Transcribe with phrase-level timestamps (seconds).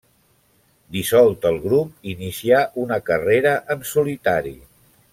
[0.95, 4.57] Dissolt el grup, inicià una carrera en solitari.